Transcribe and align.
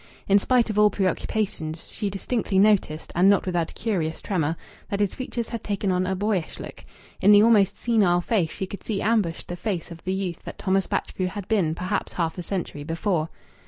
In 0.27 0.39
spite 0.39 0.71
of 0.71 0.79
all 0.79 0.89
preoccupations, 0.89 1.87
she 1.89 2.09
distinctly 2.09 2.57
noticed 2.57 3.11
and 3.13 3.29
not 3.29 3.45
without 3.45 3.69
a 3.69 3.73
curious 3.75 4.19
tremor 4.19 4.55
that 4.89 4.99
his 4.99 5.13
features 5.13 5.49
had 5.49 5.63
taken 5.63 5.91
on 5.91 6.07
a 6.07 6.15
boyish 6.15 6.59
look. 6.59 6.83
In 7.19 7.31
the 7.31 7.43
almost 7.43 7.77
senile 7.77 8.19
face 8.21 8.49
she 8.51 8.65
could 8.65 8.81
see 8.81 8.99
ambushed 9.03 9.47
the 9.47 9.55
face 9.55 9.91
of 9.91 10.03
the 10.03 10.11
youth 10.13 10.41
that 10.41 10.57
Thomas 10.57 10.87
Batchgrew 10.87 11.27
had 11.27 11.47
been 11.47 11.75
perhaps 11.75 12.13
half 12.13 12.39
a 12.39 12.41
century 12.41 12.83
before. 12.83 13.29